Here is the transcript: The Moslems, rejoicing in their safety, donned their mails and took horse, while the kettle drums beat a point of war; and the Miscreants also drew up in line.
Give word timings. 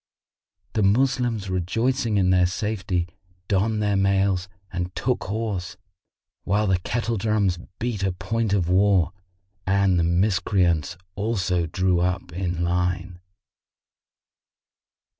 The 0.73 0.81
Moslems, 0.81 1.47
rejoicing 1.47 2.17
in 2.17 2.31
their 2.31 2.47
safety, 2.47 3.07
donned 3.47 3.83
their 3.83 3.95
mails 3.95 4.49
and 4.73 4.95
took 4.95 5.25
horse, 5.25 5.77
while 6.43 6.65
the 6.65 6.79
kettle 6.79 7.17
drums 7.17 7.59
beat 7.77 8.01
a 8.01 8.11
point 8.11 8.51
of 8.51 8.67
war; 8.67 9.13
and 9.67 9.99
the 9.99 10.03
Miscreants 10.03 10.97
also 11.13 11.67
drew 11.67 11.99
up 11.99 12.33
in 12.33 12.63
line. 12.63 13.19